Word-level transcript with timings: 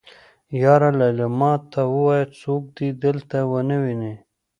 يره 0.61 0.89
ليلما 0.99 1.53
ته 1.71 1.81
وايه 2.03 2.25
څوک 2.39 2.63
دې 2.77 2.87
دلته 3.03 3.37
ونه 3.51 3.75
ويني. 3.83 4.13